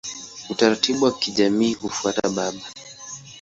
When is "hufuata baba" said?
1.73-2.61